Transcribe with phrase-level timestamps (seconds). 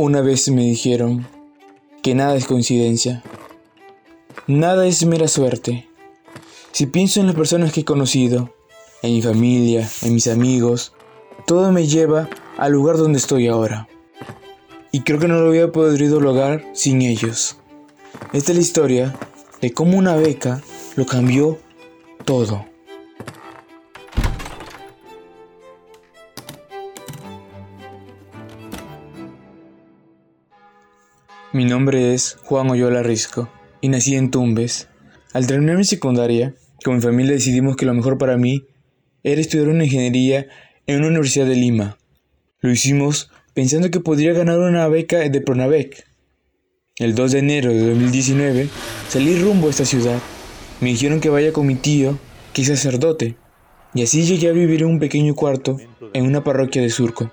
[0.00, 1.26] Una vez me dijeron
[2.04, 3.20] que nada es coincidencia.
[4.46, 5.88] Nada es mera suerte.
[6.70, 8.54] Si pienso en las personas que he conocido,
[9.02, 10.92] en mi familia, en mis amigos,
[11.48, 13.88] todo me lleva al lugar donde estoy ahora.
[14.92, 17.56] Y creo que no lo hubiera podido lograr sin ellos.
[18.32, 19.16] Esta es la historia
[19.60, 20.62] de cómo una beca
[20.94, 21.58] lo cambió
[22.24, 22.64] todo.
[31.58, 34.86] Mi nombre es Juan Oyola Risco y nací en Tumbes.
[35.32, 36.54] Al terminar mi secundaria,
[36.84, 38.68] con mi familia decidimos que lo mejor para mí
[39.24, 40.46] era estudiar una ingeniería
[40.86, 41.98] en una universidad de Lima.
[42.60, 46.06] Lo hicimos pensando que podría ganar una beca de Pronavec.
[46.94, 48.68] El 2 de enero de 2019
[49.08, 50.20] salí rumbo a esta ciudad.
[50.80, 52.20] Me dijeron que vaya con mi tío,
[52.52, 53.34] que es sacerdote,
[53.94, 55.76] y así llegué a vivir en un pequeño cuarto
[56.12, 57.32] en una parroquia de Surco.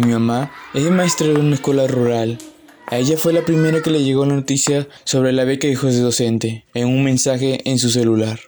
[0.00, 2.38] Mi mamá es maestra de una escuela rural.
[2.86, 5.92] A ella fue la primera que le llegó la noticia sobre la beca de hijos
[5.92, 8.40] de docente en un mensaje en su celular.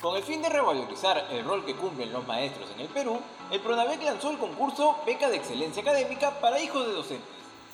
[0.00, 3.18] Con el fin de revalorizar el rol que cumplen los maestros en el Perú,
[3.52, 7.28] el PRONAVEC lanzó el concurso Beca de Excelencia Académica para hijos de docentes.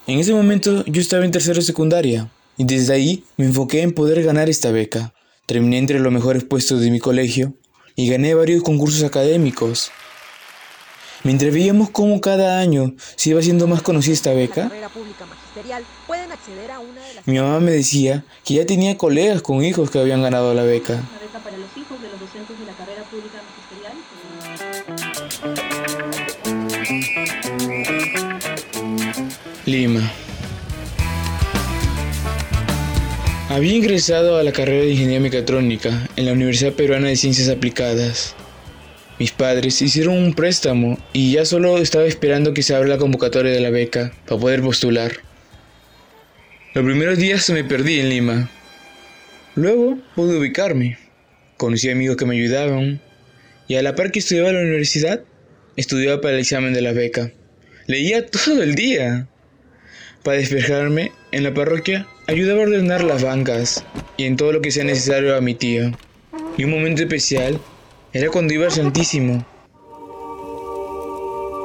[0.09, 4.25] En ese momento yo estaba en tercero secundaria y desde ahí me enfoqué en poder
[4.25, 5.15] ganar esta beca.
[5.47, 7.53] Terminé entre los mejores puestos de mi colegio
[7.95, 9.93] y gané varios concursos académicos
[11.25, 14.71] Mientras veíamos cómo cada año se iba haciendo más conocida esta beca,
[17.27, 21.01] mi mamá me decía que ya tenía colegas con hijos que habían ganado la beca.
[29.65, 30.13] Lima.
[33.49, 38.35] Había ingresado a la carrera de Ingeniería Mecatrónica en la Universidad Peruana de Ciencias Aplicadas.
[39.19, 43.53] Mis padres hicieron un préstamo y ya solo estaba esperando que se abra la convocatoria
[43.53, 45.13] de la beca para poder postular.
[46.75, 48.51] Los primeros días me perdí en Lima.
[49.55, 50.99] Luego pude ubicarme.
[51.59, 53.01] Conocí amigos que me ayudaban
[53.69, 55.23] y a la par que estudiaba en la universidad,
[55.77, 57.31] estudiaba para el examen de la beca.
[57.87, 59.29] Leía todo el día.
[60.25, 63.85] Para despejarme, en la parroquia ayudaba a ordenar las bancas
[64.17, 65.93] y en todo lo que sea necesario a mi tío.
[66.57, 67.61] Y un momento especial
[68.13, 69.45] era cuando iba Santísimo.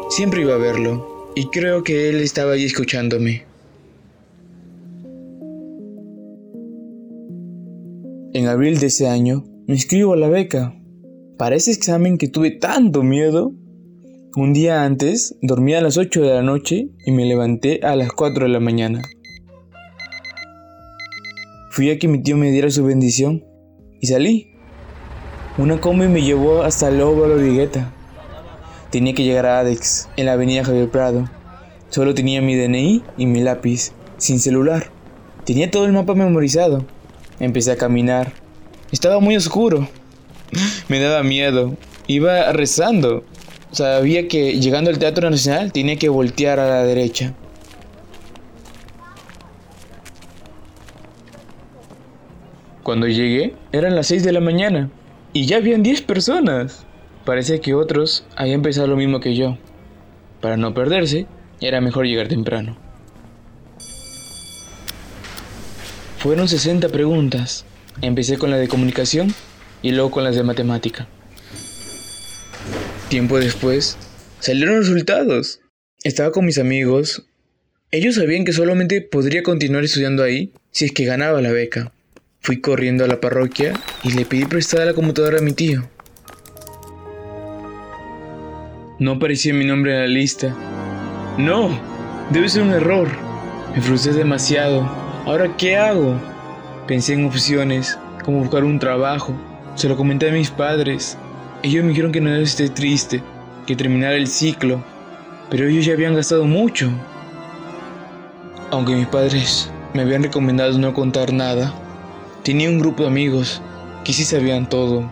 [0.10, 3.44] Siempre iba a verlo, y creo que él estaba ahí escuchándome.
[8.34, 10.74] En abril de ese año, me inscribo a la beca.
[11.38, 13.52] Para ese examen que tuve tanto miedo,
[14.36, 18.12] un día antes dormí a las 8 de la noche y me levanté a las
[18.14, 19.02] 4 de la mañana.
[21.72, 23.44] Fui a que mi tío me diera su bendición
[24.00, 24.57] y salí.
[25.58, 27.38] Una combi me llevó hasta el óvalo.
[28.92, 31.28] Tenía que llegar a Adex, en la avenida Javier Prado.
[31.90, 34.92] Solo tenía mi DNI y mi lápiz, sin celular.
[35.46, 36.86] Tenía todo el mapa memorizado.
[37.40, 38.34] Empecé a caminar.
[38.92, 39.90] Estaba muy oscuro.
[40.90, 41.76] Me daba miedo.
[42.06, 43.24] Iba rezando.
[43.72, 47.34] Sabía que llegando al Teatro Nacional tenía que voltear a la derecha.
[52.84, 54.92] Cuando llegué, eran las 6 de la mañana.
[55.38, 56.84] Y ya habían 10 personas.
[57.24, 59.60] Parece que otros habían empezado lo mismo que yo.
[60.42, 61.28] Para no perderse,
[61.62, 62.76] era mejor llegar temprano.
[66.18, 67.66] Fueron 60 preguntas.
[68.02, 69.32] Empecé con la de comunicación
[69.84, 71.08] y luego con las de matemática.
[73.08, 73.96] Tiempo después,
[74.40, 75.60] salieron resultados.
[76.04, 77.28] Estaba con mis amigos.
[77.92, 81.94] Ellos sabían que solamente podría continuar estudiando ahí si es que ganaba la beca.
[82.48, 85.84] Fui corriendo a la parroquia y le pedí prestada la computadora a mi tío.
[89.00, 90.56] No aparecía mi nombre en la lista.
[91.38, 91.78] No,
[92.32, 93.10] debe ser un error.
[93.76, 94.90] Me frustré demasiado.
[95.26, 96.18] ¿Ahora qué hago?
[96.88, 99.34] Pensé en opciones, como buscar un trabajo.
[99.76, 101.18] Se lo comenté a mis padres.
[101.64, 103.22] Ellos me dijeron que no esté triste,
[103.66, 104.82] que terminara el ciclo,
[105.50, 106.90] pero ellos ya habían gastado mucho.
[108.72, 111.74] Aunque mis padres me habían recomendado no contar nada,
[112.48, 113.62] Tenía un grupo de amigos
[114.06, 115.12] que sí sabían todo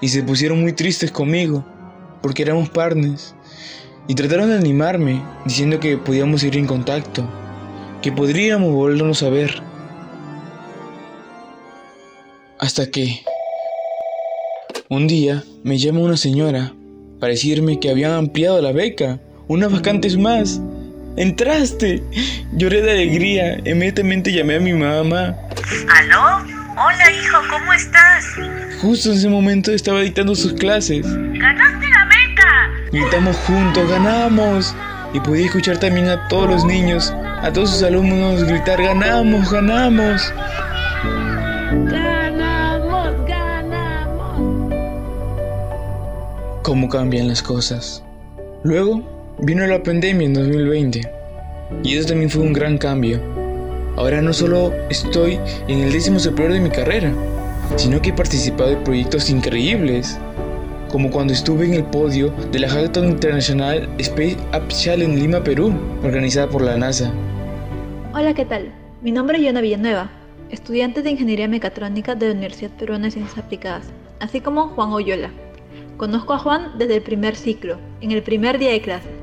[0.00, 1.66] y se pusieron muy tristes conmigo
[2.22, 3.34] porque éramos partners
[4.06, 7.28] y trataron de animarme diciendo que podíamos ir en contacto,
[8.00, 9.60] que podríamos volvernos a ver.
[12.60, 13.24] Hasta que
[14.88, 16.72] un día me llama una señora
[17.18, 19.18] para decirme que habían ampliado la beca,
[19.48, 20.60] unas vacantes más.
[21.16, 22.04] ¡Entraste!
[22.52, 26.44] Lloré de alegría, inmediatamente llamé a mi mamá ¿Aló?
[26.76, 28.24] Hola hijo, ¿cómo estás?
[28.80, 31.06] Justo en ese momento estaba dictando sus clases.
[31.06, 32.70] ¡Ganaste la beca!
[32.90, 34.74] Gritamos juntos, ganamos.
[35.14, 40.32] Y podía escuchar también a todos los niños, a todos sus alumnos gritar, ganamos, ganamos.
[41.84, 44.74] Ganamos, ganamos.
[46.62, 48.02] Cómo cambian las cosas.
[48.64, 51.12] Luego vino la pandemia en 2020.
[51.84, 53.39] Y eso también fue un gran cambio.
[54.00, 55.38] Ahora no solo estoy
[55.68, 57.12] en el décimo superior de mi carrera,
[57.76, 60.18] sino que he participado de proyectos increíbles,
[60.90, 65.44] como cuando estuve en el podio de la Hackathon Internacional Space Up Challenge en Lima,
[65.44, 67.12] Perú, organizada por la NASA.
[68.14, 68.72] Hola, ¿qué tal?
[69.02, 70.10] Mi nombre es Yona Villanueva,
[70.48, 73.88] estudiante de Ingeniería Mecatrónica de la Universidad Peruana de Ciencias Aplicadas,
[74.18, 75.30] así como Juan Oyola.
[75.98, 79.19] Conozco a Juan desde el primer ciclo, en el primer día de clase.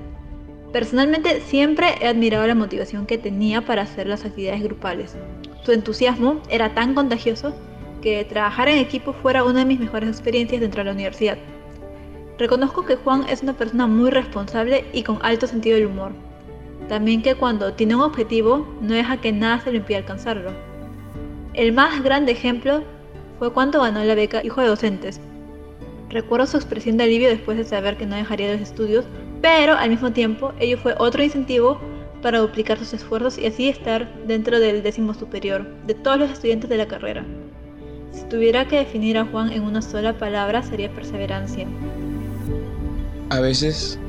[0.78, 5.16] Personalmente siempre he admirado la motivación que tenía para hacer las actividades grupales.
[5.64, 7.56] Su entusiasmo era tan contagioso
[8.00, 11.40] que trabajar en equipo fuera una de mis mejores experiencias dentro de la universidad.
[12.38, 16.12] Reconozco que Juan es una persona muy responsable y con alto sentido del humor.
[16.88, 20.52] También que cuando tiene un objetivo no deja que nada se le impida alcanzarlo.
[21.56, 22.84] El más grande ejemplo
[23.40, 25.20] fue cuando ganó la beca Hijo de Docentes.
[26.10, 29.06] Recuerdo su expresión de alivio después de saber que no dejaría los estudios
[29.42, 31.80] pero al mismo tiempo ello fue otro incentivo
[32.22, 36.70] para duplicar sus esfuerzos y así estar dentro del décimo superior de todos los estudiantes
[36.70, 37.26] de la carrera.
[38.12, 41.68] Si tuviera que definir a Juan en una sola palabra sería perseverancia.
[43.30, 44.00] A veces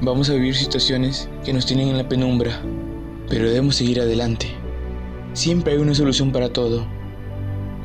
[0.00, 2.60] vamos a vivir situaciones que nos tienen en la penumbra,
[3.28, 4.48] pero debemos seguir adelante.
[5.32, 6.86] Siempre hay una solución para todo.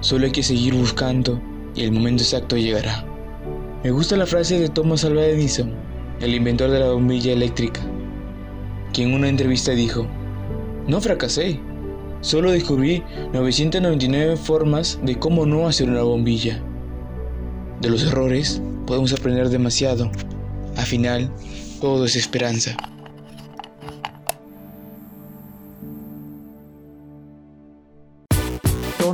[0.02, 1.42] Solo hay que seguir buscando
[1.74, 3.11] y el momento exacto llegará.
[3.84, 5.72] Me gusta la frase de Thomas Alva Edison
[6.22, 7.82] el inventor de la bombilla eléctrica,
[8.94, 10.08] quien en una entrevista dijo,
[10.88, 11.60] no fracasé,
[12.22, 16.62] solo descubrí 999 formas de cómo no hacer una bombilla.
[17.82, 20.12] De los errores podemos aprender demasiado.
[20.78, 21.32] Al final,
[21.80, 22.78] todo es esperanza.